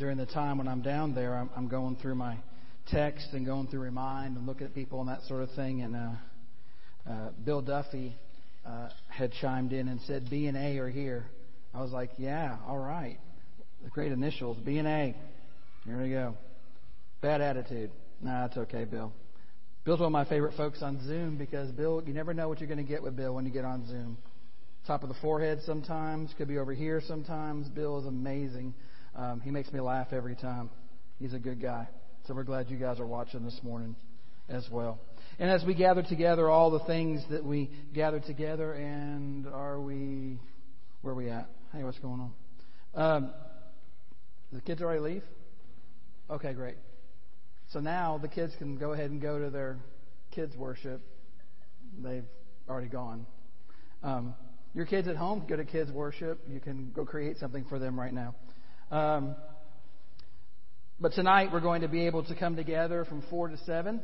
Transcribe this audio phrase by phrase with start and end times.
[0.00, 2.38] during the time when I'm down there, I'm, I'm going through my
[2.90, 5.82] text and going through Remind and looking at people and that sort of thing.
[5.82, 6.10] And uh,
[7.08, 8.16] uh, Bill Duffy
[8.66, 11.26] uh, had chimed in and said B and A are here.
[11.74, 13.18] I was like, yeah, all right.
[13.84, 15.14] The great initials, B and A.
[15.84, 16.34] Here we go.
[17.20, 17.90] Bad attitude.
[18.22, 19.12] Nah, it's okay, Bill.
[19.84, 22.68] Bill's one of my favorite folks on Zoom because Bill, you never know what you're
[22.68, 24.16] going to get with Bill when you get on Zoom.
[24.86, 27.68] Top of the forehead sometimes, could be over here sometimes.
[27.68, 28.72] Bill is amazing.
[29.14, 30.70] Um, he makes me laugh every time.
[31.18, 31.88] He's a good guy.
[32.26, 33.96] So we're glad you guys are watching this morning
[34.48, 35.00] as well.
[35.38, 40.38] And as we gather together, all the things that we gather together, and are we,
[41.02, 41.48] where are we at?
[41.72, 42.32] Hey, what's going on?
[42.94, 43.32] Um,
[44.52, 45.22] the kids already leave?
[46.28, 46.76] Okay, great.
[47.72, 49.78] So now the kids can go ahead and go to their
[50.32, 51.00] kids' worship.
[52.02, 52.24] They've
[52.68, 53.26] already gone.
[54.02, 54.34] Um,
[54.74, 56.40] your kids at home, go to kids' worship.
[56.48, 58.34] You can go create something for them right now.
[58.90, 59.36] Um,
[61.00, 64.00] but tonight we're going to be able to come together from 4 to 7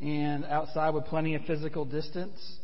[0.00, 2.56] and outside with plenty of physical distance.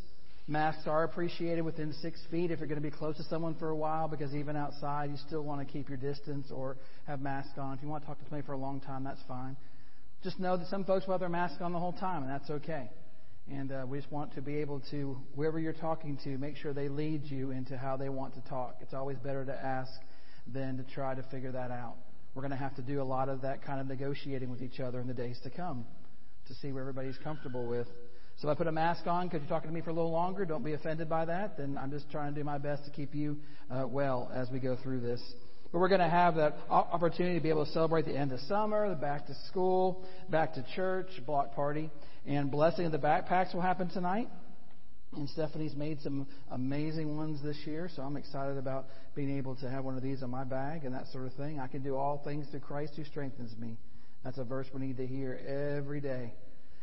[0.47, 3.69] Masks are appreciated within six feet if you're going to be close to someone for
[3.69, 7.55] a while because even outside you still want to keep your distance or have masks
[7.59, 7.75] on.
[7.77, 9.55] If you want to talk to somebody for a long time, that's fine.
[10.23, 12.49] Just know that some folks will have their mask on the whole time, and that's
[12.49, 12.89] okay.
[13.47, 16.73] And uh, we just want to be able to, whoever you're talking to, make sure
[16.73, 18.77] they lead you into how they want to talk.
[18.81, 19.91] It's always better to ask
[20.53, 21.95] than to try to figure that out.
[22.33, 24.79] We're going to have to do a lot of that kind of negotiating with each
[24.79, 25.85] other in the days to come
[26.47, 27.87] to see where everybody's comfortable with.
[28.37, 30.11] So if I put a mask on because you're talking to me for a little
[30.11, 31.57] longer, don't be offended by that.
[31.57, 33.37] Then I'm just trying to do my best to keep you
[33.69, 35.21] uh, well as we go through this.
[35.71, 38.39] But we're going to have that opportunity to be able to celebrate the end of
[38.41, 41.91] summer, the back to school, back to church, block party,
[42.25, 44.29] and blessing of the backpacks will happen tonight.
[45.15, 49.69] And Stephanie's made some amazing ones this year, so I'm excited about being able to
[49.69, 51.59] have one of these in my bag and that sort of thing.
[51.59, 53.77] I can do all things through Christ who strengthens me.
[54.23, 55.39] That's a verse we need to hear
[55.77, 56.33] every day.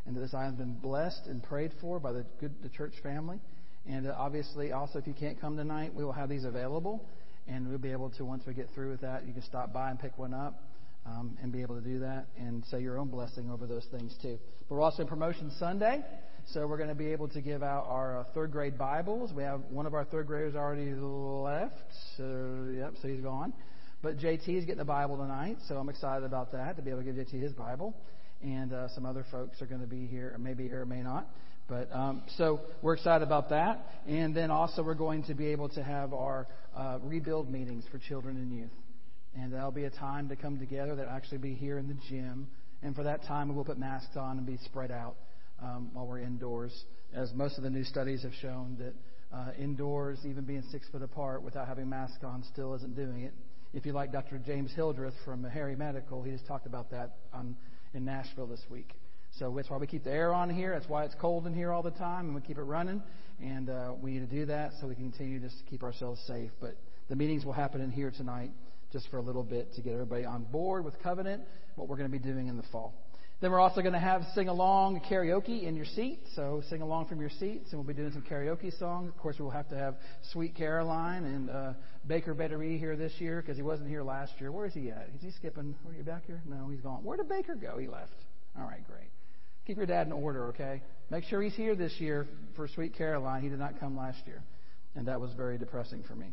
[0.06, 3.41] And this I have been blessed and prayed for by the good the church family.
[3.88, 7.09] And uh, obviously, also, if you can't come tonight, we will have these available.
[7.48, 9.91] And we'll be able to, once we get through with that, you can stop by
[9.91, 10.62] and pick one up
[11.06, 14.16] um, and be able to do that and say your own blessing over those things
[14.20, 14.38] too.
[14.69, 16.04] But we're also in Promotion Sunday.
[16.53, 19.33] So we're going to be able to give out our uh, third grade Bibles.
[19.33, 21.75] We have one of our third graders already left.
[22.17, 23.53] So, yep, so he's gone.
[24.01, 27.03] But JT is getting the Bible tonight, so I'm excited about that to be able
[27.03, 27.97] to give JT his Bible.
[28.45, 31.03] And uh, some other folks are going to be here, or maybe here, or may
[31.03, 31.27] not.
[31.69, 33.84] But um, so we're excited about that.
[34.07, 36.47] And then also we're going to be able to have our
[36.77, 38.71] uh, rebuild meetings for children and youth.
[39.34, 42.47] And that'll be a time to come together that'll actually be here in the gym.
[42.84, 45.17] And for that time, we'll put masks on and be spread out
[45.62, 46.84] um, while we're indoors,
[47.15, 48.94] as most of the new studies have shown that
[49.37, 53.33] uh, indoors, even being six foot apart without having masks on, still isn't doing it.
[53.72, 54.39] If you like Dr.
[54.39, 57.56] James Hildreth from Meharry Medical, he just talked about that on,
[57.95, 58.93] in Nashville this week.
[59.39, 60.72] So that's why we keep the air on here.
[60.72, 63.03] That's why it's cold in here all the time, and we keep it running.
[63.43, 66.21] And uh, we need to do that so we can continue just to keep ourselves
[66.27, 66.50] safe.
[66.61, 66.77] But
[67.09, 68.50] the meetings will happen in here tonight
[68.93, 71.43] just for a little bit to get everybody on board with Covenant,
[71.75, 72.95] what we're going to be doing in the fall.
[73.41, 76.20] Then we're also going to have sing along karaoke in your seat.
[76.34, 79.10] So sing along from your seats, and we'll be doing some karaoke songs.
[79.10, 79.97] Of course, we'll have to have
[80.32, 81.72] Sweet Caroline and uh,
[82.06, 84.50] Baker better here this year because he wasn't here last year.
[84.50, 85.10] Where is he at?
[85.14, 85.74] Is he skipping?
[85.86, 86.41] Are you back here?
[86.48, 87.04] No, he's gone.
[87.04, 87.76] Where did Baker go?
[87.78, 88.14] He left.
[88.58, 89.10] All right, great.
[89.66, 90.80] Keep your dad in order, okay?
[91.10, 93.42] Make sure he's here this year for Sweet Caroline.
[93.42, 94.42] He did not come last year,
[94.94, 96.28] and that was very depressing for me.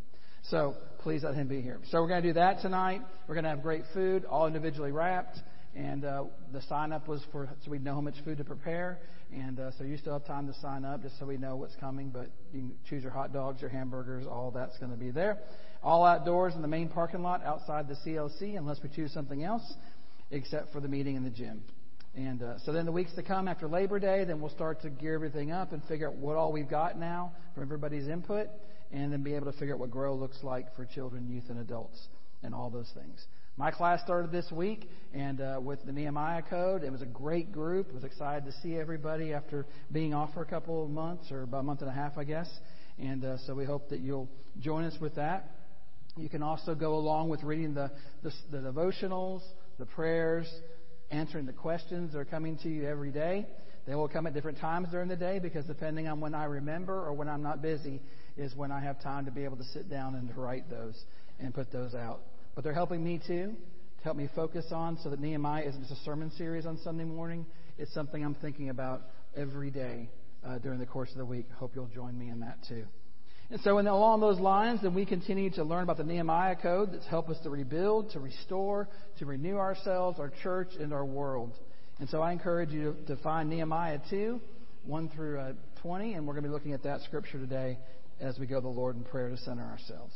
[0.49, 1.79] So please let him be here.
[1.89, 3.01] So we're going to do that tonight.
[3.27, 5.37] We're going to have great food, all individually wrapped.
[5.75, 8.99] And uh, the sign up was for so we know how much food to prepare.
[9.33, 11.75] And uh, so you still have time to sign up just so we know what's
[11.77, 12.09] coming.
[12.09, 15.39] But you can choose your hot dogs, your hamburgers, all that's going to be there.
[15.81, 19.73] All outdoors in the main parking lot outside the CLC, unless we choose something else,
[20.31, 21.63] except for the meeting in the gym.
[22.15, 24.89] And uh, so then the weeks to come after Labor Day, then we'll start to
[24.89, 28.47] gear everything up and figure out what all we've got now from everybody's input,
[28.91, 31.59] and then be able to figure out what Grow looks like for children, youth, and
[31.59, 32.07] adults,
[32.43, 33.25] and all those things.
[33.55, 37.51] My class started this week, and uh, with the Nehemiah Code, it was a great
[37.51, 37.89] group.
[37.91, 41.43] I was excited to see everybody after being off for a couple of months, or
[41.43, 42.49] about a month and a half, I guess.
[42.97, 44.27] And uh, so we hope that you'll
[44.59, 45.51] join us with that.
[46.17, 47.91] You can also go along with reading the,
[48.23, 49.41] the, the devotionals,
[49.77, 50.51] the prayers,
[51.11, 53.45] answering the questions that are coming to you every day.
[53.85, 57.05] They will come at different times during the day because depending on when I remember
[57.05, 58.01] or when I'm not busy
[58.35, 60.99] is when I have time to be able to sit down and to write those
[61.39, 62.21] and put those out.
[62.55, 63.55] But they're helping me too
[63.97, 67.05] to help me focus on so that Nehemiah isn't just a sermon series on Sunday
[67.05, 67.45] morning.
[67.77, 69.01] It's something I'm thinking about
[69.35, 70.09] every day
[70.45, 71.47] uh, during the course of the week.
[71.55, 72.85] Hope you'll join me in that too.
[73.49, 76.93] And so, in, along those lines, then we continue to learn about the Nehemiah Code
[76.93, 78.89] that's helped us to rebuild, to restore,
[79.19, 81.53] to renew ourselves, our church, and our world.
[81.99, 84.39] And so, I encourage you to, find Nehemiah 2,
[84.85, 87.77] 1 through uh, 20, and we're going to be looking at that scripture today
[88.19, 90.13] as we go to the Lord in prayer to center ourselves.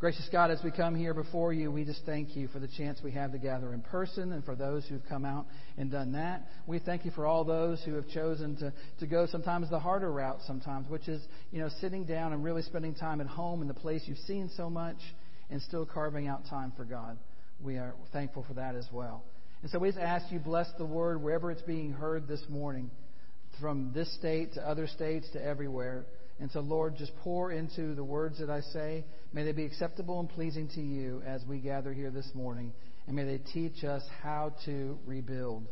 [0.00, 3.00] Gracious God, as we come here before you, we just thank you for the chance
[3.02, 5.44] we have to gather in person and for those who've come out
[5.76, 6.46] and done that.
[6.68, 10.12] We thank you for all those who have chosen to, to go sometimes the harder
[10.12, 13.66] route sometimes, which is, you know, sitting down and really spending time at home in
[13.66, 14.98] the place you've seen so much
[15.50, 17.18] and still carving out time for God.
[17.60, 19.24] We are thankful for that as well.
[19.62, 22.92] And so we just ask you bless the word wherever it's being heard this morning,
[23.60, 26.06] from this state to other states to everywhere.
[26.40, 29.04] And so, Lord, just pour into the words that I say.
[29.32, 32.72] May they be acceptable and pleasing to you as we gather here this morning.
[33.06, 35.66] And may they teach us how to rebuild.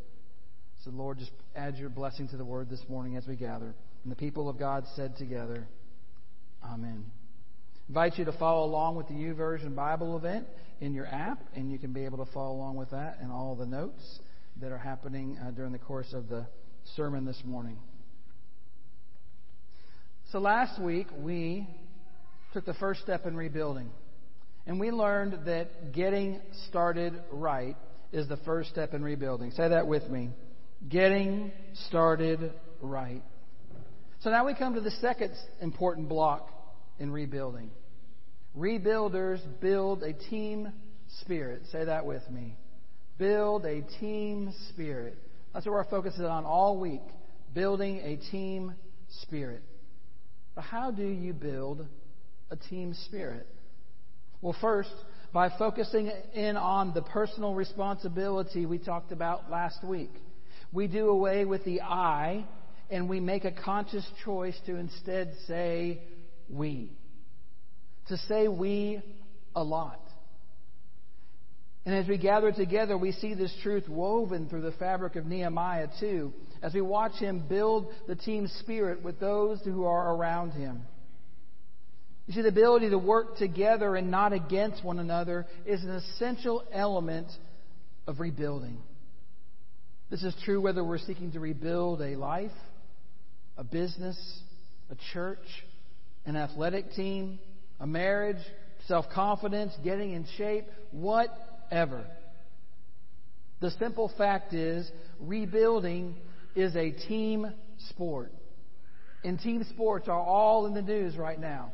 [0.84, 3.74] So, Lord, just add your blessing to the word this morning as we gather.
[4.02, 5.68] And the people of God said together,
[6.64, 7.04] Amen.
[7.88, 10.46] Invite you to follow along with the YouVersion Bible event
[10.80, 13.54] in your app, and you can be able to follow along with that and all
[13.54, 14.18] the notes
[14.60, 16.46] that are happening uh, during the course of the
[16.96, 17.78] sermon this morning.
[20.32, 21.69] So last week, we
[22.52, 23.90] took the first step in rebuilding.
[24.67, 27.76] And we learned that getting started right
[28.12, 29.52] is the first step in rebuilding.
[29.52, 30.31] Say that with me.
[30.88, 31.52] Getting
[31.87, 33.23] started right.
[34.20, 36.50] So now we come to the second important block
[36.99, 37.70] in rebuilding.
[38.58, 40.73] Rebuilders build a team
[41.20, 41.62] spirit.
[41.70, 42.56] Say that with me.
[43.19, 45.17] Build a team spirit.
[45.55, 47.02] That's what our focus is on all week.
[47.55, 48.75] Building a team
[49.23, 49.62] spirit.
[50.56, 51.86] But how do you build
[52.50, 53.46] a team spirit?
[54.40, 54.90] Well, first,
[55.32, 60.10] by focusing in on the personal responsibility we talked about last week.
[60.72, 62.46] We do away with the I
[62.90, 66.00] and we make a conscious choice to instead say
[66.48, 66.90] we.
[68.08, 69.02] To say we
[69.54, 70.00] a lot.
[71.84, 75.88] And as we gather together, we see this truth woven through the fabric of Nehemiah
[76.00, 76.32] too
[76.62, 80.82] as we watch him build the team spirit with those who are around him.
[82.26, 86.64] You see, the ability to work together and not against one another is an essential
[86.72, 87.28] element
[88.06, 88.78] of rebuilding.
[90.10, 92.52] This is true whether we're seeking to rebuild a life,
[93.56, 94.18] a business,
[94.90, 95.44] a church,
[96.24, 97.38] an athletic team,
[97.80, 98.42] a marriage,
[98.86, 102.04] self confidence, getting in shape, whatever.
[103.60, 106.16] The simple fact is, rebuilding
[106.56, 107.52] is a team
[107.90, 108.32] sport.
[109.22, 111.72] And team sports are all in the news right now.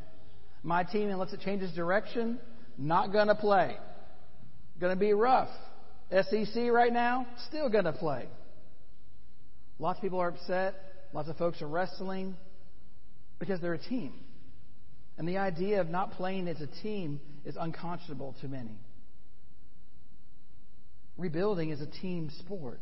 [0.61, 2.39] My team, unless it changes direction,
[2.77, 3.77] not going to play.
[4.79, 5.49] Going to be rough.
[6.11, 8.27] SEC right now, still going to play.
[9.79, 10.75] Lots of people are upset.
[11.13, 12.35] Lots of folks are wrestling
[13.39, 14.13] because they're a team.
[15.17, 18.79] And the idea of not playing as a team is unconscionable to many.
[21.17, 22.79] Rebuilding is a team sport.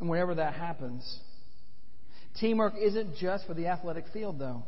[0.00, 1.20] And whenever that happens,
[2.40, 4.64] teamwork isn't just for the athletic field, though.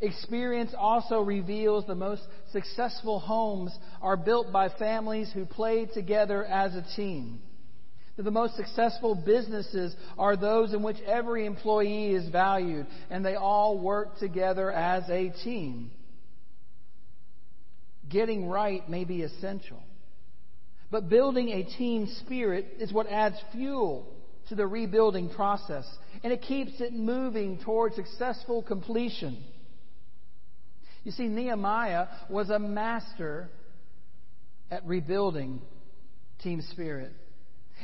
[0.00, 2.22] Experience also reveals the most
[2.52, 3.70] successful homes
[4.00, 7.40] are built by families who play together as a team.
[8.16, 13.34] That the most successful businesses are those in which every employee is valued and they
[13.34, 15.90] all work together as a team.
[18.08, 19.82] Getting right may be essential,
[20.90, 24.08] but building a team spirit is what adds fuel
[24.50, 25.86] to the rebuilding process,
[26.22, 29.42] and it keeps it moving towards successful completion.
[31.04, 33.48] You see, Nehemiah was a master
[34.70, 35.62] at rebuilding
[36.42, 37.12] team spirit.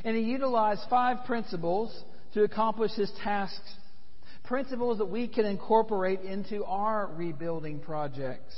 [0.05, 1.97] And he utilized five principles
[2.35, 3.73] to accomplish his tasks.
[4.45, 8.55] Principles that we can incorporate into our rebuilding projects.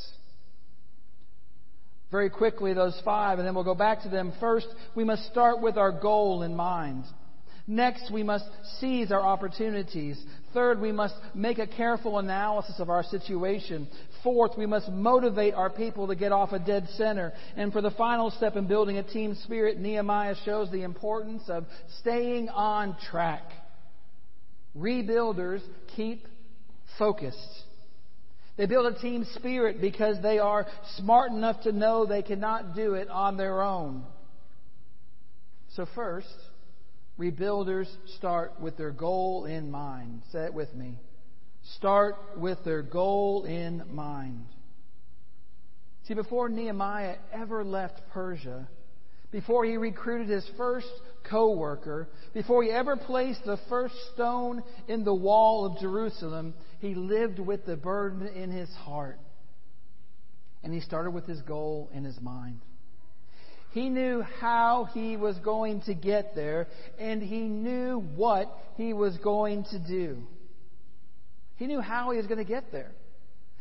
[2.11, 4.33] Very quickly, those five, and then we'll go back to them.
[4.41, 7.05] First, we must start with our goal in mind.
[7.71, 8.47] Next, we must
[8.81, 10.19] seize our opportunities.
[10.55, 13.87] Third, we must make a careful analysis of our situation.
[14.23, 17.35] Fourth, we must motivate our people to get off a dead center.
[17.57, 21.67] And for the final step in building a team spirit, Nehemiah shows the importance of
[22.01, 23.43] staying on track.
[24.75, 25.61] Rebuilders
[25.95, 26.27] keep
[26.99, 27.65] focused.
[28.57, 32.95] They build a team spirit because they are smart enough to know they cannot do
[32.95, 34.05] it on their own.
[35.75, 36.35] So, first,
[37.19, 40.23] Rebuilders start with their goal in mind.
[40.31, 40.99] Say it with me.
[41.77, 44.47] Start with their goal in mind.
[46.07, 48.69] See, before Nehemiah ever left Persia,
[49.31, 50.89] before he recruited his first
[51.29, 57.39] co-worker, before he ever placed the first stone in the wall of Jerusalem, he lived
[57.39, 59.19] with the burden in his heart.
[60.63, 62.61] And he started with his goal in his mind.
[63.73, 68.47] He knew how he was going to get there, and he knew what
[68.77, 70.23] he was going to do.
[71.57, 72.93] He knew how he was going to get there.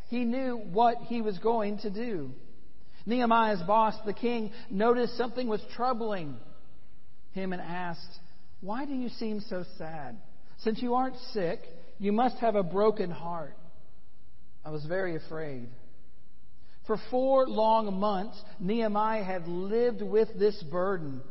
[0.09, 2.31] He knew what he was going to do.
[3.05, 6.37] Nehemiah's boss, the king, noticed something was troubling
[7.31, 8.19] him and asked,
[8.61, 10.17] Why do you seem so sad?
[10.59, 11.59] Since you aren't sick,
[11.99, 13.55] you must have a broken heart.
[14.65, 15.69] I was very afraid.
[16.88, 21.22] For four long months, Nehemiah had lived with this burden.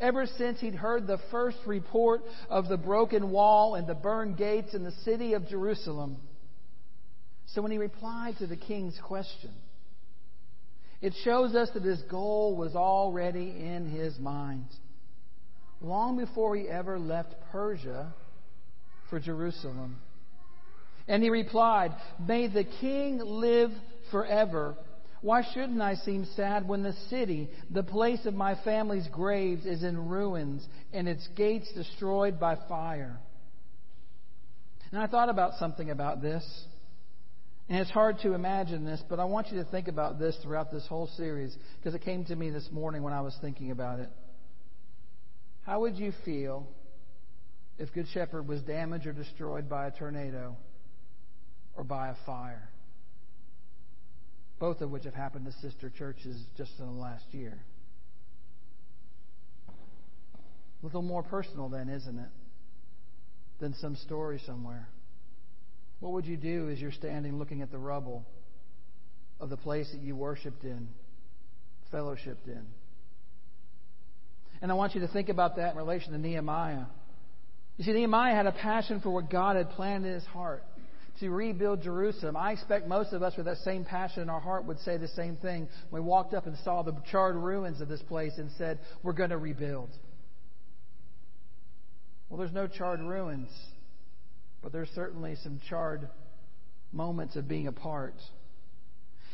[0.00, 4.74] Ever since he'd heard the first report of the broken wall and the burned gates
[4.74, 6.16] in the city of Jerusalem.
[7.48, 9.50] So when he replied to the king's question,
[11.02, 14.66] it shows us that his goal was already in his mind
[15.82, 18.14] long before he ever left Persia
[19.10, 19.96] for Jerusalem.
[21.08, 21.90] And he replied,
[22.26, 23.72] May the king live
[24.10, 24.76] forever.
[25.22, 29.84] Why shouldn't I seem sad when the city, the place of my family's graves, is
[29.84, 33.20] in ruins and its gates destroyed by fire?
[34.90, 36.44] And I thought about something about this.
[37.68, 40.72] And it's hard to imagine this, but I want you to think about this throughout
[40.72, 44.00] this whole series because it came to me this morning when I was thinking about
[44.00, 44.10] it.
[45.62, 46.66] How would you feel
[47.78, 50.56] if Good Shepherd was damaged or destroyed by a tornado
[51.76, 52.68] or by a fire?
[54.62, 57.58] Both of which have happened to sister churches just in the last year.
[59.68, 62.28] A little more personal, then, isn't it?
[63.58, 64.88] Than some story somewhere.
[65.98, 68.24] What would you do as you're standing looking at the rubble
[69.40, 70.86] of the place that you worshiped in,
[71.92, 72.64] fellowshipped in?
[74.60, 76.84] And I want you to think about that in relation to Nehemiah.
[77.78, 80.62] You see, Nehemiah had a passion for what God had planned in his heart
[81.22, 82.36] to rebuild Jerusalem.
[82.36, 85.06] I expect most of us with that same passion in our heart would say the
[85.06, 88.80] same thing we walked up and saw the charred ruins of this place and said,
[89.04, 89.90] We're going to rebuild.
[92.28, 93.50] Well, there's no charred ruins,
[94.62, 96.08] but there's certainly some charred
[96.90, 98.14] moments of being apart.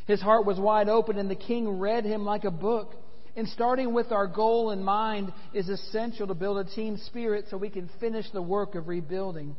[0.07, 2.95] His heart was wide open, and the king read him like a book.
[3.35, 7.57] And starting with our goal in mind is essential to build a team spirit so
[7.57, 9.57] we can finish the work of rebuilding.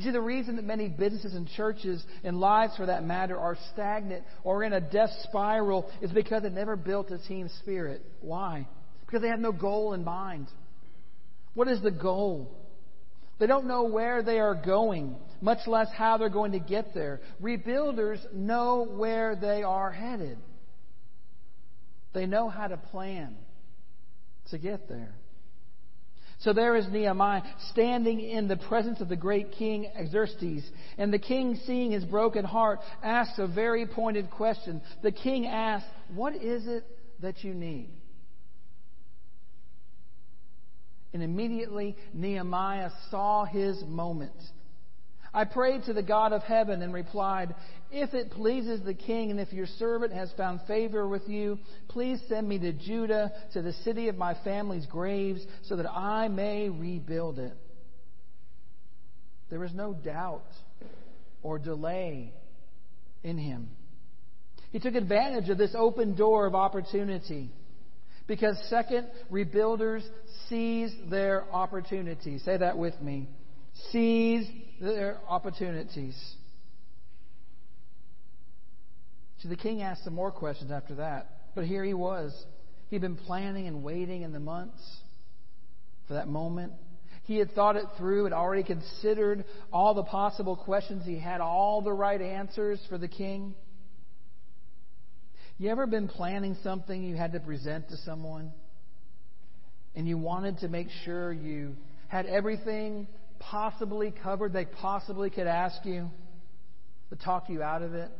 [0.00, 3.58] You see, the reason that many businesses and churches and lives, for that matter, are
[3.74, 8.00] stagnant or in a death spiral is because they never built a team spirit.
[8.22, 8.66] Why?
[9.04, 10.46] Because they have no goal in mind.
[11.52, 12.50] What is the goal?
[13.38, 17.20] They don't know where they are going, much less how they're going to get there.
[17.42, 20.38] Rebuilders know where they are headed.
[22.14, 23.36] They know how to plan
[24.50, 25.12] to get there.
[26.40, 30.64] So there is Nehemiah standing in the presence of the great king Xerxes.
[30.96, 34.80] And the king, seeing his broken heart, asks a very pointed question.
[35.02, 36.84] The king asks, What is it
[37.20, 37.90] that you need?
[41.12, 44.32] And immediately Nehemiah saw his moment.
[45.32, 47.54] I prayed to the God of heaven and replied,
[47.92, 51.58] If it pleases the king, and if your servant has found favor with you,
[51.88, 56.28] please send me to Judah, to the city of my family's graves, so that I
[56.28, 57.56] may rebuild it.
[59.50, 60.46] There was no doubt
[61.42, 62.32] or delay
[63.22, 63.68] in him.
[64.72, 67.50] He took advantage of this open door of opportunity.
[68.26, 70.02] Because, second, rebuilders
[70.48, 72.38] seize their opportunity.
[72.38, 73.28] Say that with me.
[73.90, 74.46] Seize
[74.80, 76.16] their opportunities.
[79.38, 81.28] So the king asked some more questions after that.
[81.54, 82.32] But here he was.
[82.88, 84.80] He'd been planning and waiting in the months
[86.06, 86.72] for that moment.
[87.24, 91.06] He had thought it through, had already considered all the possible questions.
[91.06, 93.54] He had all the right answers for the king.
[95.58, 98.52] You ever been planning something you had to present to someone?
[99.94, 101.76] And you wanted to make sure you
[102.08, 103.06] had everything
[103.40, 106.08] possibly covered they possibly could ask you
[107.10, 108.10] to talk you out of it?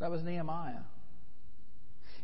[0.00, 0.82] That was Nehemiah.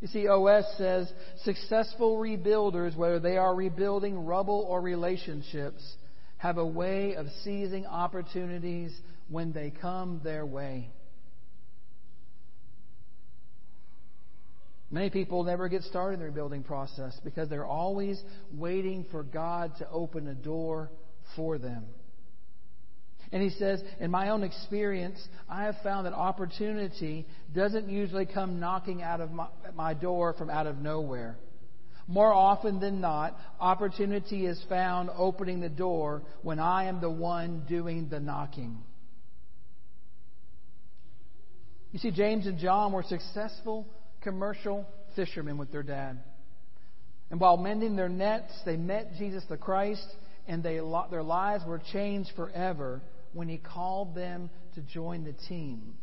[0.00, 1.10] You see, OS says
[1.44, 5.82] successful rebuilders, whether they are rebuilding rubble or relationships,
[6.36, 8.94] have a way of seizing opportunities
[9.28, 10.90] when they come their way.
[14.90, 19.72] Many people never get started in the rebuilding process because they're always waiting for God
[19.78, 20.90] to open a door
[21.34, 21.84] for them.
[23.32, 28.60] And he says, in my own experience, I have found that opportunity doesn't usually come
[28.60, 31.36] knocking out of my, my door from out of nowhere.
[32.06, 37.64] More often than not, opportunity is found opening the door when I am the one
[37.68, 38.78] doing the knocking.
[41.90, 43.88] You see, James and John were successful
[44.26, 46.18] commercial fishermen with their dad.
[47.30, 50.04] And while mending their nets, they met Jesus the Christ,
[50.48, 50.80] and they,
[51.10, 53.02] their lives were changed forever
[53.32, 55.94] when he called them to join the team.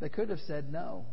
[0.00, 1.06] They could have said no.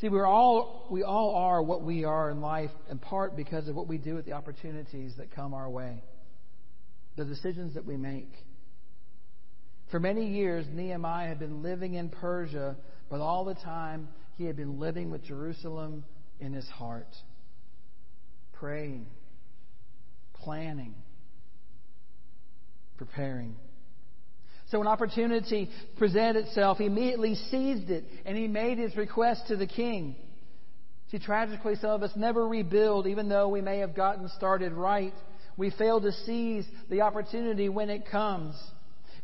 [0.00, 3.74] See, we're all, we all are what we are in life in part because of
[3.74, 6.04] what we do with the opportunities that come our way,
[7.16, 8.30] the decisions that we make.
[9.90, 12.76] For many years, Nehemiah had been living in Persia,
[13.10, 16.04] but all the time he had been living with Jerusalem
[16.40, 17.08] in his heart,
[18.52, 19.06] praying,
[20.34, 20.94] planning,
[22.96, 23.56] preparing.
[24.70, 26.78] So, an opportunity presented itself.
[26.78, 30.14] He immediately seized it and he made his request to the king.
[31.10, 35.14] See, tragically, some of us never rebuild, even though we may have gotten started right.
[35.56, 38.54] We fail to seize the opportunity when it comes.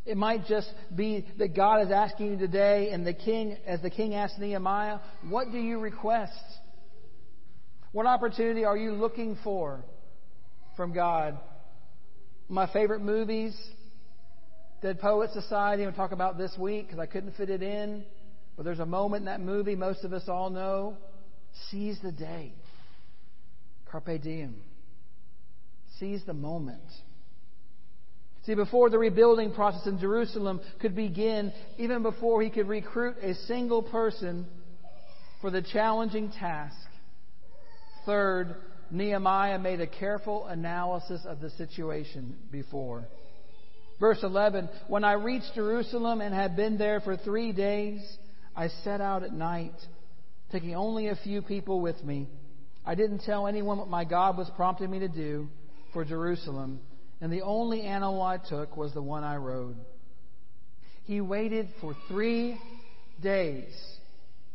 [0.06, 3.90] It might just be that God is asking you today, and the king, as the
[3.90, 6.32] king asked Nehemiah, what do you request?
[7.92, 9.82] What opportunity are you looking for
[10.76, 11.38] from God?
[12.48, 13.56] My favorite movies,
[14.82, 17.62] Dead Poet Society, I'm going to talk about this week because I couldn't fit it
[17.62, 18.04] in.
[18.56, 20.98] But there's a moment in that movie most of us all know.
[21.70, 22.52] Seize the day.
[23.90, 24.56] Carpe diem.
[25.98, 26.82] Seize the moment.
[28.46, 33.34] See, before the rebuilding process in Jerusalem could begin, even before he could recruit a
[33.46, 34.46] single person
[35.40, 36.76] for the challenging task,
[38.04, 38.56] third,
[38.90, 43.08] Nehemiah made a careful analysis of the situation before.
[43.98, 48.00] Verse 11 When I reached Jerusalem and had been there for three days,
[48.54, 49.74] I set out at night,
[50.52, 52.28] taking only a few people with me.
[52.84, 55.48] I didn't tell anyone what my God was prompting me to do
[55.94, 56.80] for Jerusalem,
[57.20, 59.76] and the only animal I took was the one I rode.
[61.04, 62.58] He waited for three
[63.22, 63.72] days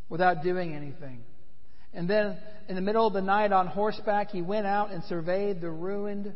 [0.10, 1.23] without doing anything.
[1.93, 5.62] And then, in the middle of the night on horseback, he went out and surveyed
[5.62, 6.33] the ruined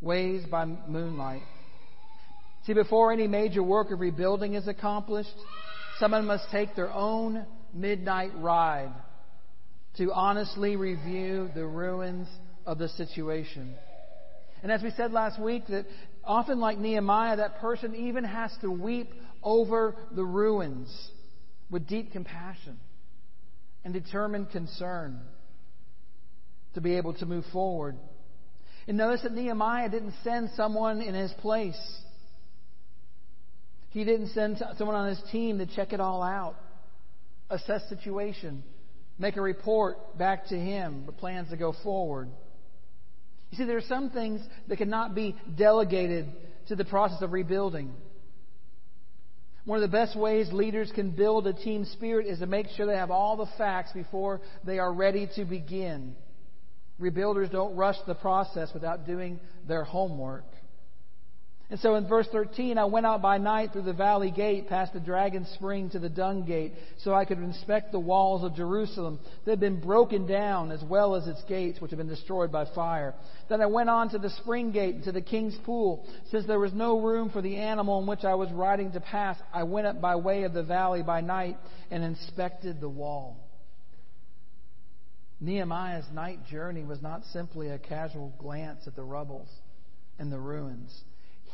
[0.00, 1.42] ways by moonlight.
[2.64, 5.36] See, before any major work of rebuilding is accomplished,
[5.98, 8.92] someone must take their own midnight ride
[9.98, 12.28] to honestly review the ruins
[12.66, 13.74] of the situation.
[14.62, 15.86] And as we said last week, that
[16.24, 20.88] often like Nehemiah, that person even has to weep over the ruins
[21.70, 22.78] with deep compassion
[23.84, 25.20] and determined concern
[26.74, 27.96] to be able to move forward.
[28.88, 31.78] And notice that Nehemiah didn't send someone in his place.
[33.90, 36.56] He didn't send someone on his team to check it all out,
[37.48, 38.62] assess situation,
[39.18, 42.28] make a report back to him, the plans to go forward.
[43.50, 46.26] You see, there are some things that cannot be delegated
[46.68, 47.94] to the process of rebuilding.
[49.64, 52.86] One of the best ways leaders can build a team spirit is to make sure
[52.86, 56.14] they have all the facts before they are ready to begin.
[57.00, 60.44] Rebuilders don't rush the process without doing their homework.
[61.68, 64.92] And so in verse 13, I went out by night through the valley gate, past
[64.92, 69.18] the dragon spring to the dung gate, so I could inspect the walls of Jerusalem
[69.44, 72.66] that had been broken down, as well as its gates, which had been destroyed by
[72.72, 73.14] fire.
[73.48, 76.06] Then I went on to the spring gate and to the king's pool.
[76.30, 79.36] Since there was no room for the animal in which I was riding to pass,
[79.52, 81.56] I went up by way of the valley by night
[81.90, 83.38] and inspected the wall.
[85.40, 89.48] Nehemiah's night journey was not simply a casual glance at the rubbles
[90.16, 91.02] and the ruins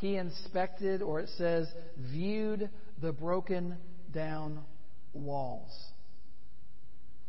[0.03, 1.65] he inspected, or it says,
[1.97, 2.69] viewed
[3.01, 3.77] the broken
[4.13, 4.59] down
[5.13, 5.71] walls.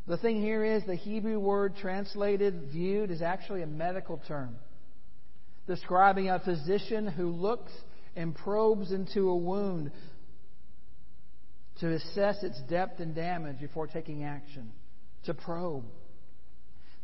[0.08, 4.56] The thing here is the Hebrew word translated viewed is actually a medical term
[5.68, 7.70] describing a physician who looks
[8.16, 9.92] and probes into a wound
[11.78, 14.72] to assess its depth and damage before taking action.
[15.26, 15.84] To probe.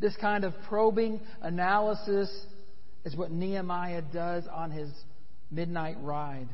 [0.00, 2.28] This kind of probing analysis
[3.04, 4.90] is what Nehemiah does on his
[5.50, 6.48] midnight ride.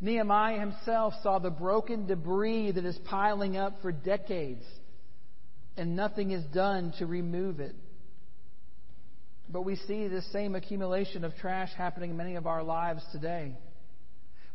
[0.00, 4.64] Nehemiah himself saw the broken debris that is piling up for decades,
[5.76, 7.74] and nothing is done to remove it.
[9.48, 13.56] But we see this same accumulation of trash happening in many of our lives today.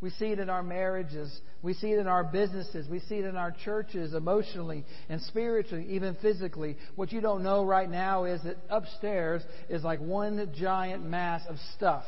[0.01, 1.35] We see it in our marriages.
[1.61, 2.87] We see it in our businesses.
[2.87, 6.77] We see it in our churches, emotionally and spiritually, even physically.
[6.95, 11.57] What you don't know right now is that upstairs is like one giant mass of
[11.75, 12.03] stuff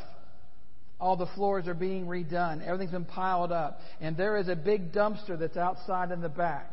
[1.00, 2.66] All the floors are being redone.
[2.66, 3.80] Everything's been piled up.
[4.02, 6.72] And there is a big dumpster that's outside in the back.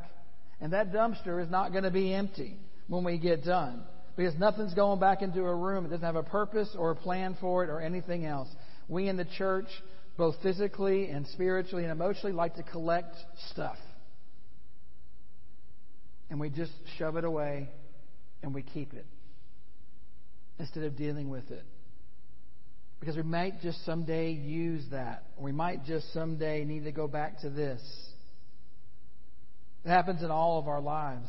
[0.60, 2.56] And that dumpster is not going to be empty
[2.88, 3.82] when we get done.
[4.16, 5.84] Because nothing's going back into a room.
[5.84, 8.48] It doesn't have a purpose or a plan for it or anything else.
[8.88, 9.66] We in the church,
[10.16, 13.14] both physically and spiritually and emotionally, like to collect
[13.50, 13.76] stuff.
[16.30, 17.68] And we just shove it away
[18.42, 19.06] and we keep it
[20.58, 21.64] instead of dealing with it.
[23.04, 25.24] Because we might just someday use that.
[25.38, 27.82] We might just someday need to go back to this.
[29.84, 31.28] It happens in all of our lives.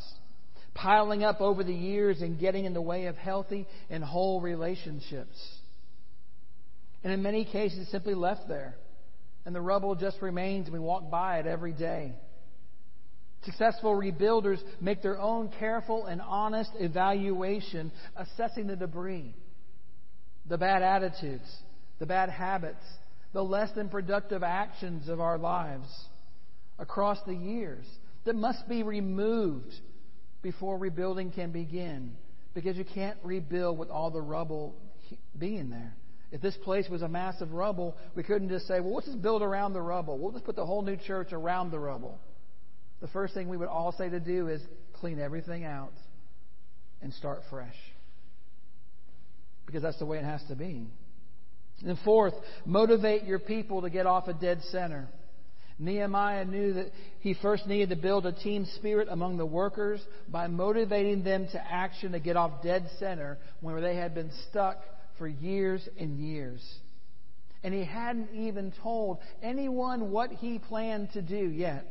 [0.73, 5.35] Piling up over the years and getting in the way of healthy and whole relationships.
[7.03, 8.77] And in many cases, simply left there.
[9.45, 12.13] And the rubble just remains, and we walk by it every day.
[13.43, 19.35] Successful rebuilders make their own careful and honest evaluation, assessing the debris,
[20.47, 21.43] the bad attitudes,
[21.99, 22.83] the bad habits,
[23.33, 25.87] the less than productive actions of our lives
[26.79, 27.85] across the years
[28.25, 29.73] that must be removed
[30.41, 32.15] before rebuilding can begin.
[32.53, 34.75] Because you can't rebuild with all the rubble
[35.37, 35.93] being there.
[36.31, 39.21] If this place was a mass of rubble, we couldn't just say, well, let's just
[39.21, 40.17] build around the rubble.
[40.17, 42.19] We'll just put the whole new church around the rubble.
[43.01, 44.61] The first thing we would all say to do is
[44.93, 45.93] clean everything out
[47.01, 47.75] and start fresh.
[49.65, 50.87] Because that's the way it has to be.
[51.85, 52.33] And fourth,
[52.65, 55.07] motivate your people to get off a dead center.
[55.77, 60.47] Nehemiah knew that he first needed to build a team spirit among the workers by
[60.47, 64.77] motivating them to action to get off dead center where they had been stuck
[65.17, 66.61] for years and years.
[67.61, 71.85] And he hadn't even told anyone what he planned to do yet.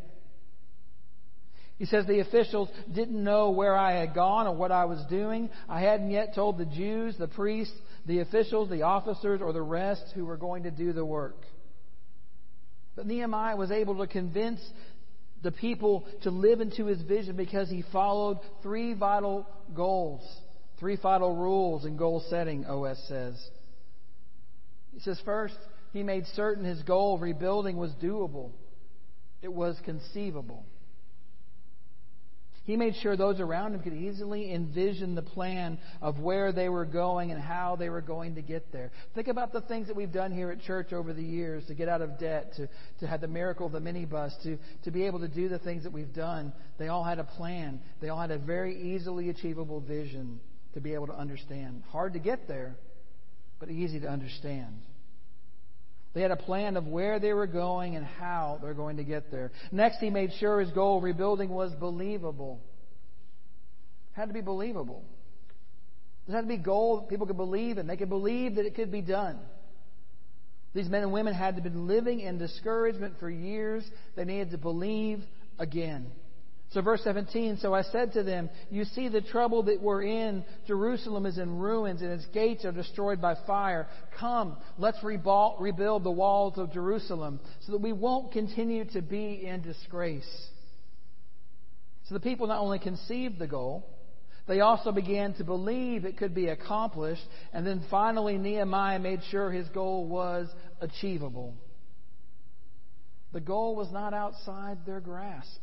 [1.79, 5.51] He says the officials didn't know where I had gone or what I was doing.
[5.69, 10.05] I hadn't yet told the Jews, the priests, the officials, the officers, or the rest
[10.15, 11.37] who were going to do the work.
[12.95, 14.61] But Nehemiah was able to convince
[15.43, 20.23] the people to live into his vision because he followed three vital goals,
[20.79, 23.35] three vital rules in goal setting, OS says.
[24.93, 25.57] He says, first,
[25.93, 28.53] he made certain his goal of rebuilding was doable,
[29.43, 30.65] it was conceivable.
[32.65, 36.87] He made sure those around him could easily envision the plan of where they were
[36.87, 38.91] going and how they were going to get there.
[39.15, 41.91] Think about the things that we've done here at church over the years to get
[41.91, 42.69] out of debt, to,
[43.01, 45.83] to have the miracle of the minibus, to, to be able to do the things
[45.85, 46.55] that we've done.
[46.79, 47.81] They all had a plan.
[48.01, 50.41] They all had a very easily achievable vision
[50.73, 51.83] to be able to understand.
[51.91, 52.77] Hard to get there,
[53.61, 54.77] but easy to understand.
[56.15, 59.33] They had a plan of where they were going and how they're going to get
[59.33, 59.51] there.
[59.73, 62.61] Next, he made sure his goal of rebuilding was believable.
[64.13, 65.03] It had to be believable.
[66.27, 67.89] There had to be goal people could believe in.
[67.89, 69.39] They could believe that it could be done.
[70.73, 73.85] These men and women had been living in discouragement for years.
[74.17, 75.23] They needed to believe
[75.59, 76.07] again.
[76.75, 80.45] So, verse 17 So I said to them, You see the trouble that we're in.
[80.67, 83.87] Jerusalem is in ruins, and its gates are destroyed by fire.
[84.19, 89.63] Come, let's rebuild the walls of Jerusalem so that we won't continue to be in
[89.63, 90.49] disgrace.
[92.09, 93.89] So the people not only conceived the goal,
[94.49, 97.23] they also began to believe it could be accomplished.
[97.53, 100.49] And then finally, Nehemiah made sure his goal was
[100.81, 101.55] achievable.
[103.33, 105.61] The goal was not outside their grasp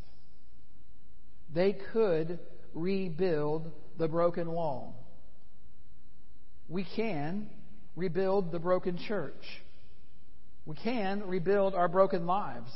[1.53, 2.39] they could
[2.73, 4.95] rebuild the broken wall.
[6.69, 7.49] We can
[7.95, 9.43] rebuild the broken church.
[10.65, 12.71] We can rebuild our broken lives.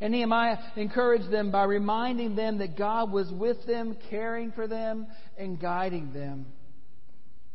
[0.00, 5.06] And Nehemiah encouraged them by reminding them that God was with them, caring for them,
[5.38, 6.46] and guiding them.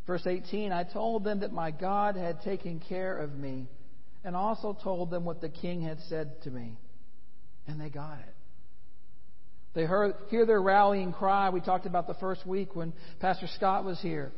[0.06, 3.68] Verse 18 I told them that my God had taken care of me,
[4.24, 6.78] and also told them what the king had said to me.
[7.68, 8.35] And they got it.
[9.76, 11.50] They heard, hear their rallying cry.
[11.50, 14.32] We talked about the first week when Pastor Scott was here.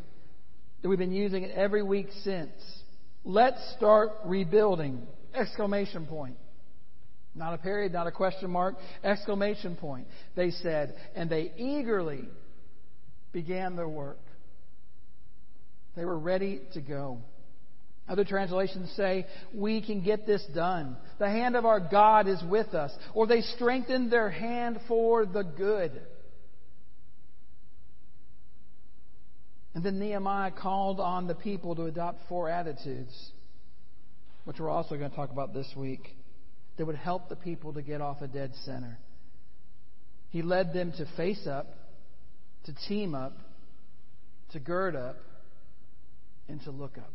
[0.82, 2.52] That we've been using it every week since.
[3.24, 5.06] Let's start rebuilding!
[5.34, 6.38] Exclamation point.
[7.36, 8.76] Not a period, not a question mark.
[9.04, 10.08] Exclamation point.
[10.36, 12.28] They said, and they eagerly
[13.32, 14.20] began their work.
[15.96, 17.20] They were ready to go.
[18.10, 20.96] Other translations say, we can get this done.
[21.20, 22.92] The hand of our God is with us.
[23.14, 25.92] Or they strengthened their hand for the good.
[29.76, 33.32] And then Nehemiah called on the people to adopt four attitudes,
[34.46, 36.16] which we're also going to talk about this week,
[36.78, 38.98] that would help the people to get off a dead center.
[40.30, 41.68] He led them to face up,
[42.66, 43.38] to team up,
[44.54, 45.18] to gird up,
[46.48, 47.12] and to look up.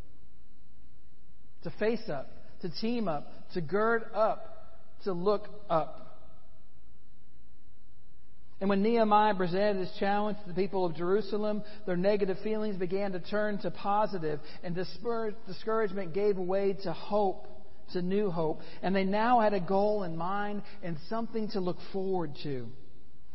[1.64, 2.31] To face up,
[2.62, 4.48] to team up, to gird up,
[5.05, 5.98] to look up.
[8.61, 13.11] And when Nehemiah presented his challenge to the people of Jerusalem, their negative feelings began
[13.11, 17.48] to turn to positive, and discouragement gave way to hope,
[17.92, 18.61] to new hope.
[18.81, 22.68] And they now had a goal in mind and something to look forward to.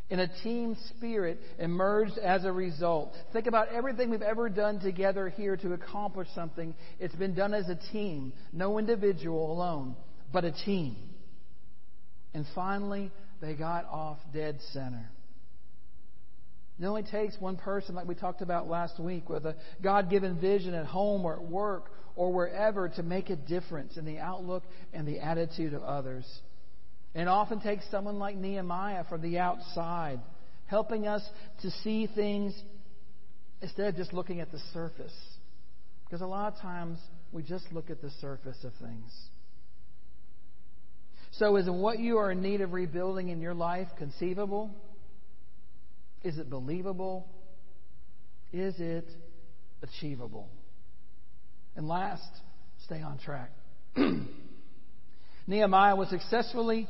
[0.10, 3.14] And a team spirit emerged as a result.
[3.34, 6.74] Think about everything we've ever done together here to accomplish something.
[7.00, 9.96] It's been done as a team, no individual alone,
[10.32, 10.96] but a team.
[12.34, 15.10] And finally, they got off dead center.
[16.80, 20.40] It only takes one person, like we talked about last week, with a God given
[20.40, 24.64] vision at home or at work or wherever to make a difference in the outlook
[24.94, 26.26] and the attitude of others.
[27.16, 30.20] And often takes someone like Nehemiah from the outside,
[30.68, 31.28] helping us
[31.62, 32.54] to see things
[33.62, 35.16] instead of just looking at the surface.
[36.06, 37.00] Because a lot of times
[37.32, 39.12] we just look at the surface of things.
[41.32, 44.72] So, is what you are in need of rebuilding in your life conceivable?
[46.24, 47.28] Is it believable?
[48.52, 49.08] Is it
[49.84, 50.50] achievable?
[51.76, 52.30] And last,
[52.86, 53.52] stay on track.
[55.48, 56.88] Nehemiah was successfully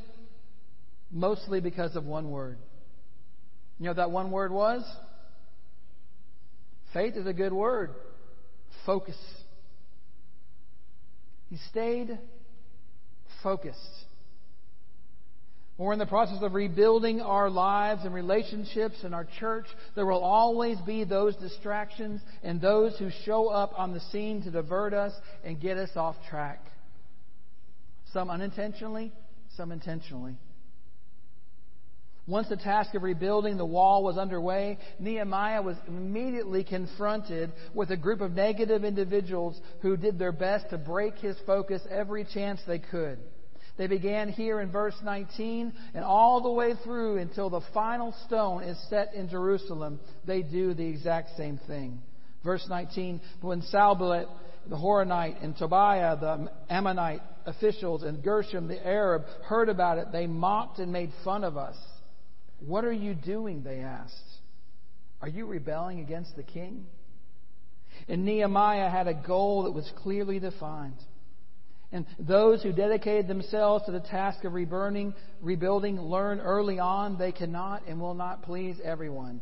[1.10, 2.58] mostly because of one word.
[3.78, 4.84] You know what that one word was?
[6.92, 7.90] Faith is a good word.
[8.84, 9.16] Focus.
[11.48, 12.18] He stayed
[13.42, 13.78] focused.
[15.76, 20.06] When we're in the process of rebuilding our lives and relationships and our church, there
[20.06, 24.92] will always be those distractions and those who show up on the scene to divert
[24.92, 25.12] us
[25.44, 26.60] and get us off track.
[28.12, 29.12] Some unintentionally,
[29.56, 30.36] some intentionally.
[32.26, 37.96] Once the task of rebuilding the wall was underway, Nehemiah was immediately confronted with a
[37.96, 42.78] group of negative individuals who did their best to break his focus every chance they
[42.78, 43.18] could.
[43.78, 48.62] They began here in verse 19, and all the way through until the final stone
[48.62, 52.02] is set in Jerusalem, they do the exact same thing.
[52.44, 54.28] Verse 19, when Sanballat,
[54.68, 60.26] the Horonite, and Tobiah, the Ammonite officials, and Geshem, the Arab, heard about it, they
[60.26, 61.76] mocked and made fun of us.
[62.60, 63.62] What are you doing?
[63.62, 64.14] They asked.
[65.20, 66.86] Are you rebelling against the king?
[68.08, 70.98] And Nehemiah had a goal that was clearly defined.
[71.90, 77.32] And those who dedicated themselves to the task of reburning, rebuilding learn early on they
[77.32, 79.40] cannot and will not please everyone.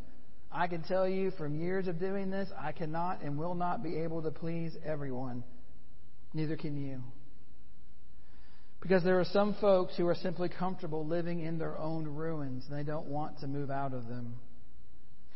[0.56, 3.98] I can tell you from years of doing this, I cannot and will not be
[3.98, 5.44] able to please everyone.
[6.32, 7.02] Neither can you.
[8.80, 12.78] Because there are some folks who are simply comfortable living in their own ruins and
[12.78, 14.36] they don't want to move out of them.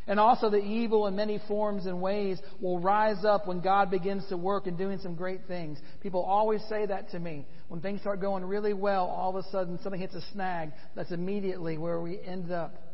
[0.07, 4.27] And also, the evil in many forms and ways will rise up when God begins
[4.31, 5.79] to work and doing some great things.
[6.03, 7.47] People always say that to me.
[7.69, 10.73] When things start going really well, all of a sudden something hits a snag.
[10.97, 12.90] That's immediately where we end up.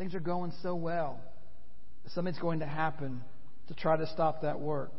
[0.00, 1.20] Things are going so well.
[2.14, 3.20] Something's going to happen
[3.68, 4.94] to try to stop that work.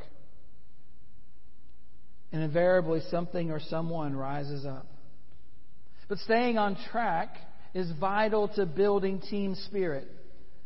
[2.32, 4.86] And invariably, something or someone rises up.
[6.08, 7.36] But staying on track
[7.74, 10.08] is vital to building team spirit.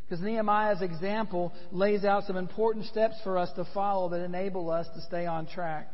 [0.04, 4.86] Because Nehemiah's example lays out some important steps for us to follow that enable us
[4.96, 5.88] to stay on track.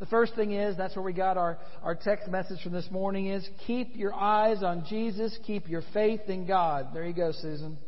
[0.00, 3.28] The first thing is, that's where we got our, our text message from this morning
[3.28, 6.88] is keep your eyes on Jesus, keep your faith in God.
[6.92, 7.78] There you go, Susan.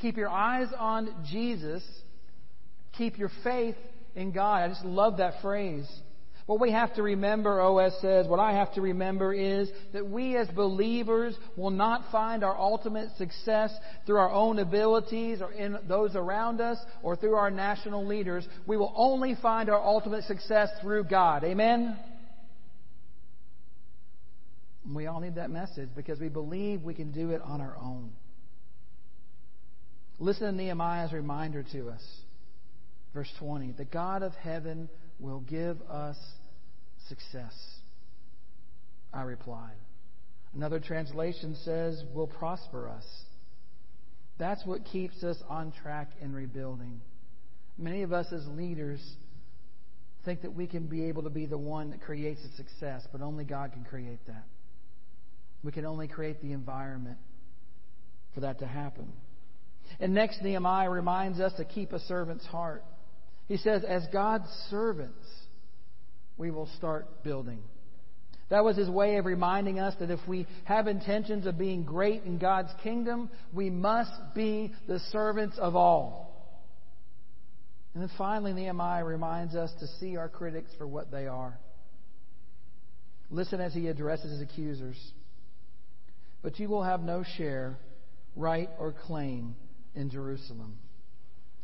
[0.00, 1.84] Keep your eyes on Jesus,
[2.92, 3.76] keep your faith
[4.16, 4.62] in God.
[4.64, 5.88] I just love that phrase.
[6.46, 10.36] What we have to remember, OS says, what I have to remember is that we
[10.36, 13.72] as believers will not find our ultimate success
[14.06, 18.46] through our own abilities or in those around us or through our national leaders.
[18.66, 21.44] We will only find our ultimate success through God.
[21.44, 21.96] Amen?
[24.92, 28.10] We all need that message because we believe we can do it on our own.
[30.18, 32.02] Listen to Nehemiah's reminder to us.
[33.14, 36.16] Verse 20 The God of heaven will give us
[37.08, 37.54] success.
[39.12, 39.76] I replied.
[40.54, 43.04] Another translation says, will prosper us.
[44.38, 47.00] That's what keeps us on track in rebuilding.
[47.78, 49.00] Many of us as leaders
[50.24, 53.20] think that we can be able to be the one that creates a success, but
[53.22, 54.44] only God can create that.
[55.64, 57.18] We can only create the environment
[58.34, 59.12] for that to happen.
[60.00, 62.84] And next, Nehemiah reminds us to keep a servant's heart.
[63.48, 65.26] He says, as God's servants,
[66.36, 67.60] we will start building.
[68.48, 72.24] That was his way of reminding us that if we have intentions of being great
[72.24, 76.28] in God's kingdom, we must be the servants of all.
[77.94, 81.58] And then finally, Nehemiah reminds us to see our critics for what they are.
[83.30, 84.98] Listen as he addresses his accusers.
[86.42, 87.78] But you will have no share,
[88.36, 89.56] right, or claim
[89.94, 90.78] in Jerusalem.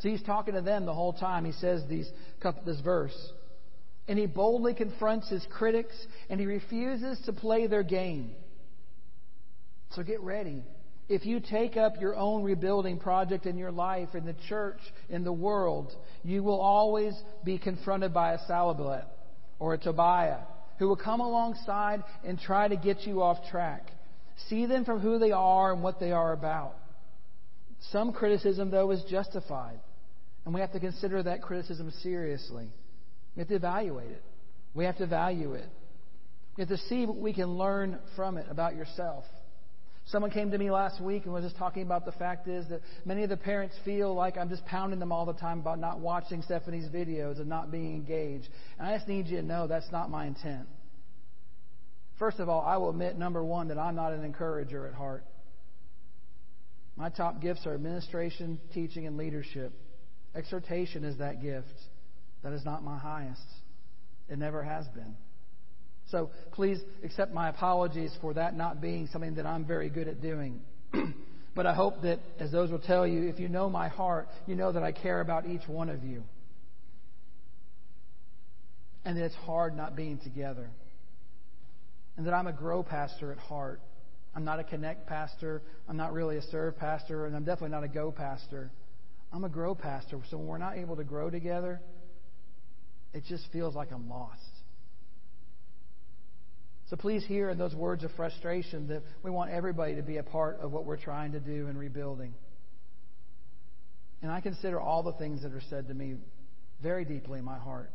[0.01, 1.45] So he's talking to them the whole time.
[1.45, 2.09] He says these,
[2.65, 3.17] this verse.
[4.07, 5.95] And he boldly confronts his critics
[6.31, 8.31] and he refuses to play their game.
[9.95, 10.63] So get ready.
[11.09, 15.25] If you take up your own rebuilding project in your life, in the church, in
[15.25, 19.07] the world, you will always be confronted by a Sanballat
[19.59, 20.41] or a Tobiah
[20.79, 23.91] who will come alongside and try to get you off track.
[24.49, 26.77] See them for who they are and what they are about.
[27.91, 29.81] Some criticism, though, is justified.
[30.49, 32.69] And we have to consider that criticism seriously.
[33.37, 34.23] We have to evaluate it.
[34.73, 35.69] We have to value it.
[36.57, 39.25] We have to see what we can learn from it about yourself.
[40.07, 42.81] Someone came to me last week and was just talking about the fact is that
[43.05, 46.01] many of the parents feel like I'm just pounding them all the time about not
[46.01, 48.49] watching Stephanie's videos and not being engaged.
[48.79, 50.67] And I just need you to know that's not my intent.
[52.19, 55.27] First of all, I will admit, number one, that I'm not an encourager at heart.
[56.97, 59.75] My top gifts are administration, teaching, and leadership.
[60.39, 61.67] Exhortation is that gift.
[62.45, 63.43] That is not my highest.
[64.29, 65.17] It never has been.
[66.13, 70.23] So please accept my apologies for that not being something that I'm very good at
[70.23, 70.61] doing.
[71.57, 74.55] but I hope that, as those will tell you, if you know my heart, you
[74.55, 76.23] know that I care about each one of you.
[79.05, 80.71] And that it's hard not being together.
[82.17, 83.81] And that I'm a grow pastor at heart.
[84.37, 85.63] I'm not a connect pastor.
[85.89, 87.27] I'm not really a serve pastor.
[87.27, 88.71] And I'm definitely not a go pastor.
[89.33, 90.19] I'm a grow pastor.
[90.31, 91.81] So when we're not able to grow together,
[93.13, 94.41] it just feels like I'm lost.
[96.89, 100.23] So please hear in those words of frustration that we want everybody to be a
[100.23, 102.35] part of what we're trying to do in rebuilding.
[104.23, 106.17] And I consider all the things that are said to me
[106.83, 107.93] very deeply in my heart.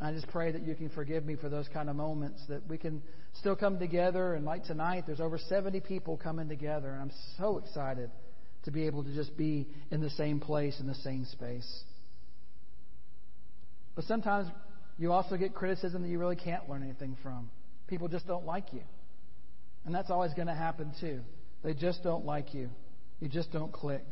[0.00, 2.78] I just pray that you can forgive me for those kind of moments, that we
[2.78, 3.02] can
[3.40, 4.34] still come together.
[4.34, 8.10] And like tonight, there's over 70 people coming together, and I'm so excited
[8.64, 11.84] to be able to just be in the same place, in the same space.
[13.94, 14.48] But sometimes
[14.98, 17.50] you also get criticism that you really can't learn anything from.
[17.86, 18.82] People just don't like you.
[19.84, 21.20] And that's always going to happen too.
[21.62, 22.70] They just don't like you.
[23.20, 24.04] You just don't click.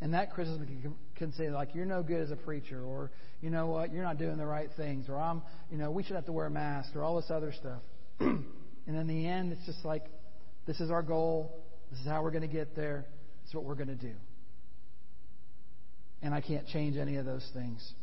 [0.00, 3.10] And that criticism can, say, like, you're no good as a preacher, or,
[3.42, 6.16] you know what, you're not doing the right things, or I'm, you know, we should
[6.16, 7.82] have to wear a mask, or all this other stuff.
[8.20, 8.46] and
[8.86, 10.04] in the end, it's just like,
[10.66, 11.54] this is our goal.
[11.90, 13.04] This is how we're going to get there.
[13.50, 14.14] This is what we're going to do.
[16.22, 17.94] And I can't change any of those things.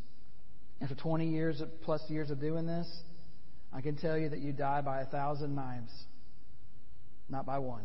[0.85, 2.85] For 20 years plus years of doing this,
[3.71, 5.89] I can tell you that you die by a thousand knives,
[7.29, 7.83] not by one.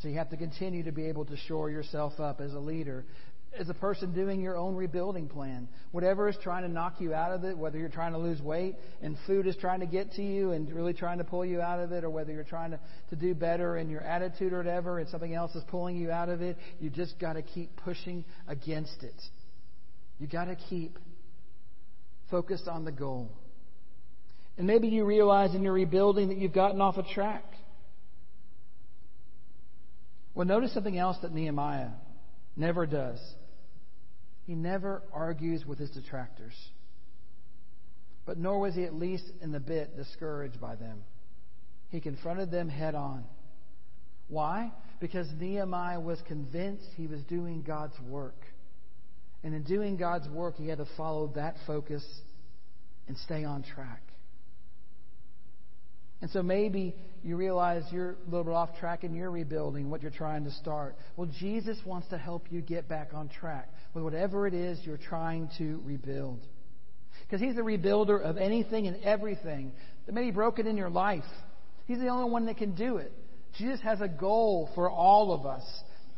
[0.00, 3.04] So you have to continue to be able to shore yourself up as a leader,
[3.58, 5.68] as a person doing your own rebuilding plan.
[5.90, 8.76] Whatever is trying to knock you out of it, whether you're trying to lose weight
[9.02, 11.78] and food is trying to get to you and really trying to pull you out
[11.78, 14.98] of it, or whether you're trying to, to do better in your attitude or whatever
[14.98, 18.24] and something else is pulling you out of it, you just got to keep pushing
[18.48, 19.20] against it.
[20.18, 20.98] You got to keep
[22.30, 23.30] focused on the goal.
[24.56, 27.44] And maybe you realize in your rebuilding that you've gotten off a track.
[30.34, 31.90] Well, notice something else that Nehemiah
[32.56, 33.18] never does.
[34.44, 36.54] He never argues with his detractors.
[38.24, 41.02] But nor was he at least in the bit discouraged by them.
[41.90, 43.24] He confronted them head on.
[44.28, 44.72] Why?
[45.00, 48.46] Because Nehemiah was convinced he was doing God's work.
[49.44, 52.04] And in doing God's work, he had to follow that focus
[53.08, 54.02] and stay on track.
[56.20, 60.02] And so maybe you realize you're a little bit off track in your rebuilding, what
[60.02, 60.96] you're trying to start.
[61.16, 64.96] Well, Jesus wants to help you get back on track with whatever it is you're
[64.96, 66.40] trying to rebuild.
[67.22, 69.72] Because He's the rebuilder of anything and everything
[70.06, 71.24] that may be broken in your life.
[71.86, 73.12] He's the only one that can do it.
[73.58, 75.64] Jesus has a goal for all of us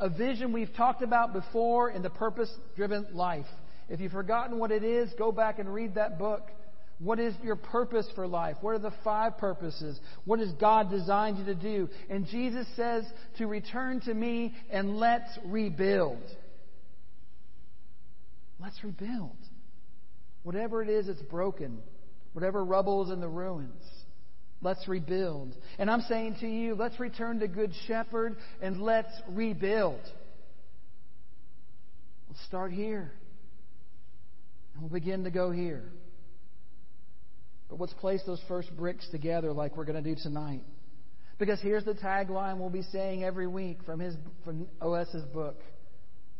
[0.01, 3.47] a vision we've talked about before in the purpose driven life.
[3.89, 6.51] If you've forgotten what it is, go back and read that book.
[6.99, 8.57] What is your purpose for life?
[8.61, 9.99] What are the five purposes?
[10.25, 11.89] What has God designed you to do?
[12.09, 13.05] And Jesus says
[13.39, 16.23] to return to me and let's rebuild.
[18.61, 19.37] Let's rebuild.
[20.43, 21.81] Whatever it is that's broken,
[22.33, 23.83] whatever rubble is in the ruins,
[24.65, 25.55] Let's rebuild.
[25.79, 30.01] And I'm saying to you, let's return to Good Shepherd and let's rebuild.
[32.27, 33.13] We'll start here.
[34.73, 35.85] And we'll begin to go here.
[37.69, 40.63] But let's place those first bricks together like we're going to do tonight.
[41.39, 44.15] Because here's the tagline we'll be saying every week from his
[44.47, 45.61] from OS's book.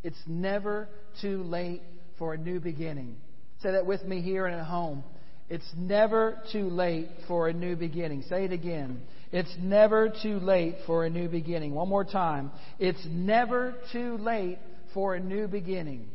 [0.03, 0.89] It's never
[1.21, 1.83] too late
[2.19, 3.17] for a new beginning.
[3.63, 5.05] Say that with me here and at home.
[5.49, 8.23] It's never too late for a new beginning.
[8.29, 9.03] Say it again.
[9.31, 11.75] It's never too late for a new beginning.
[11.75, 12.51] One more time.
[12.79, 14.59] It's never too late
[14.95, 16.09] for a new beginning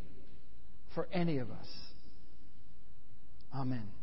[0.95, 1.68] for any of us.
[3.54, 3.99] Amen.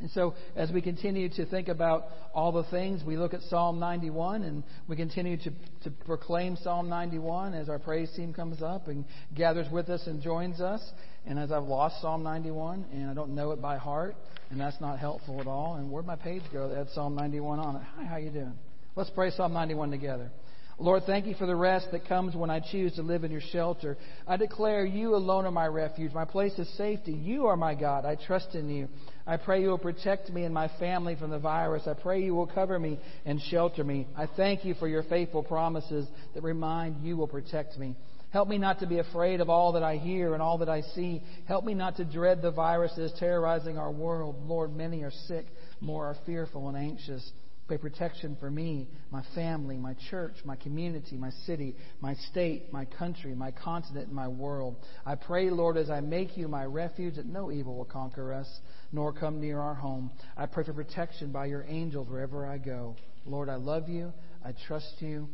[0.00, 3.78] And so, as we continue to think about all the things, we look at Psalm
[3.78, 5.50] 91 and we continue to,
[5.84, 10.22] to proclaim Psalm 91 as our praise team comes up and gathers with us and
[10.22, 10.82] joins us.
[11.26, 14.16] And as I've lost Psalm 91 and I don't know it by heart,
[14.50, 15.74] and that's not helpful at all.
[15.74, 17.82] And where'd my page go that had Psalm 91 on it?
[17.96, 18.58] Hi, how you doing?
[18.96, 20.30] Let's pray Psalm 91 together.
[20.80, 23.42] Lord, thank you for the rest that comes when I choose to live in your
[23.52, 23.98] shelter.
[24.26, 27.12] I declare you alone are my refuge, my place of safety.
[27.12, 28.06] You are my God.
[28.06, 28.88] I trust in you.
[29.30, 31.86] I pray you will protect me and my family from the virus.
[31.86, 34.08] I pray you will cover me and shelter me.
[34.16, 37.94] I thank you for your faithful promises that remind you will protect me.
[38.30, 40.80] Help me not to be afraid of all that I hear and all that I
[40.80, 41.22] see.
[41.46, 44.34] Help me not to dread the virus that is terrorizing our world.
[44.48, 45.46] Lord, many are sick,
[45.80, 47.30] more are fearful and anxious.
[47.70, 52.84] Pray protection for me, my family, my church, my community, my city, my state, my
[52.84, 54.74] country, my continent, my world.
[55.06, 58.48] I pray, Lord, as I make you my refuge, that no evil will conquer us,
[58.90, 60.10] nor come near our home.
[60.36, 62.96] I pray for protection by your angels wherever I go.
[63.24, 64.12] Lord, I love you.
[64.44, 65.28] I trust you.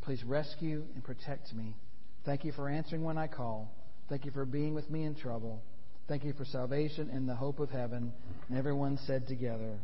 [0.00, 1.76] Please rescue and protect me.
[2.24, 3.72] Thank you for answering when I call.
[4.08, 5.62] Thank you for being with me in trouble.
[6.08, 8.12] Thank you for salvation and the hope of heaven.
[8.48, 9.78] And everyone said together,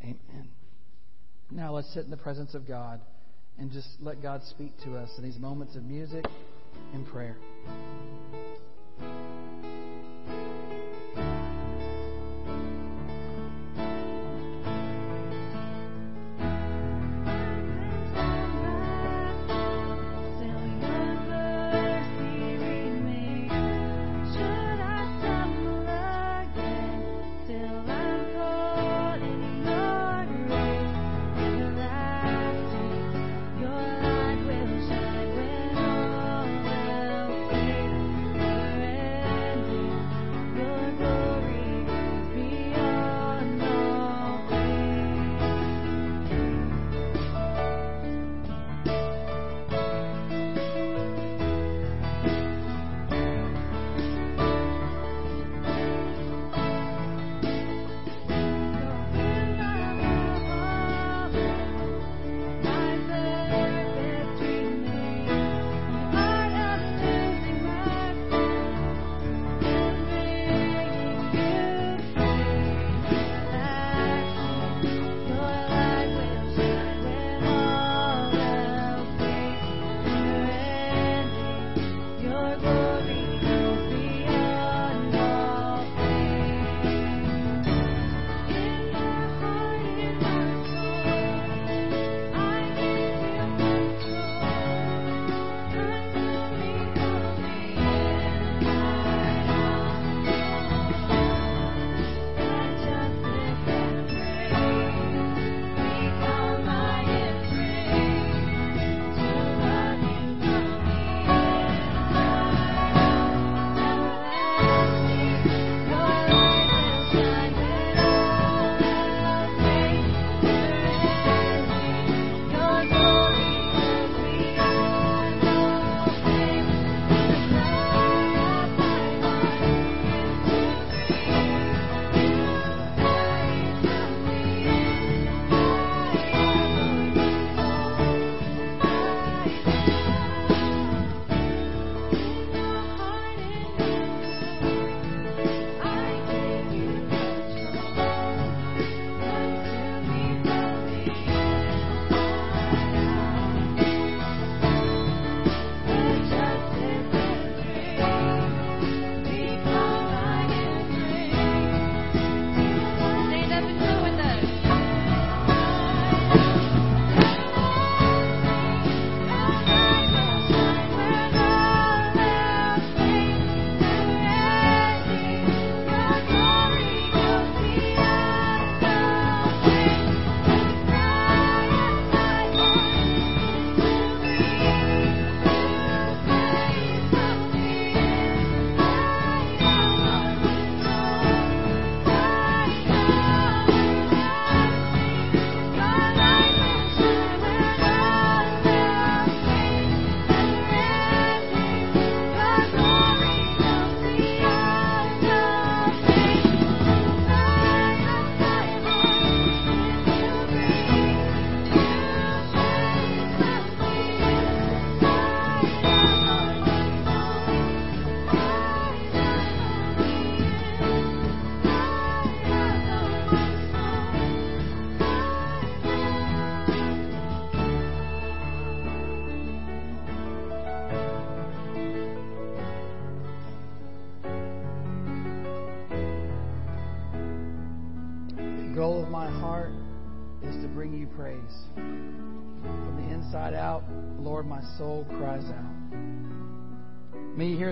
[0.00, 0.48] Amen.
[1.50, 3.00] Now let's sit in the presence of God
[3.58, 6.24] and just let God speak to us in these moments of music
[6.92, 7.36] and prayer.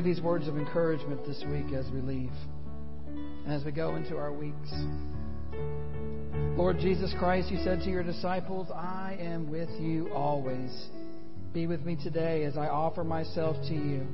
[0.03, 2.33] These words of encouragement this week as we leave
[3.45, 4.73] and as we go into our weeks.
[6.57, 10.71] Lord Jesus Christ, you said to your disciples, I am with you always.
[11.53, 14.07] Be with me today as I offer myself to you.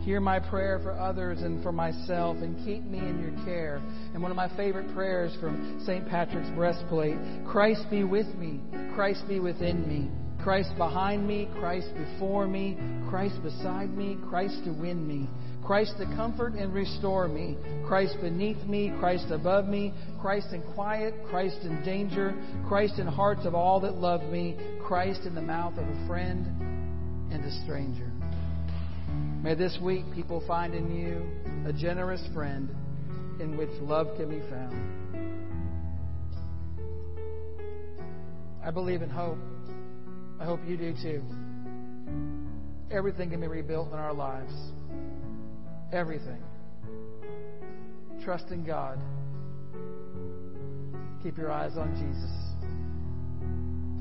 [0.00, 3.82] Hear my prayer for others and for myself and keep me in your care.
[4.14, 6.08] And one of my favorite prayers from St.
[6.08, 8.60] Patrick's breastplate Christ be with me,
[8.94, 10.10] Christ be within me.
[10.42, 12.78] Christ behind me, Christ before me,
[13.08, 15.28] Christ beside me, Christ to win me,
[15.64, 21.14] Christ to comfort and restore me, Christ beneath me, Christ above me, Christ in quiet,
[21.28, 22.34] Christ in danger,
[22.68, 26.46] Christ in hearts of all that love me, Christ in the mouth of a friend
[27.30, 28.10] and a stranger.
[29.42, 32.70] May this week people find in you a generous friend
[33.40, 34.98] in which love can be found.
[38.64, 39.38] I believe in hope.
[40.40, 41.22] I hope you do too.
[42.90, 44.52] Everything can be rebuilt in our lives.
[45.92, 46.42] Everything.
[48.24, 48.98] Trust in God.
[51.22, 52.30] Keep your eyes on Jesus.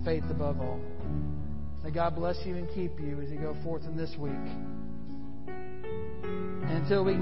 [0.05, 0.79] Faith above all.
[1.83, 4.31] May God bless you and keep you as you go forth in this week.
[5.47, 7.15] And until we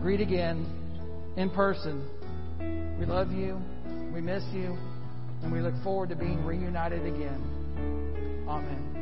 [0.00, 0.66] greet again
[1.36, 2.06] in person,
[2.98, 3.60] we love you,
[4.12, 4.76] we miss you,
[5.42, 7.42] and we look forward to being reunited again.
[8.50, 8.99] Amen.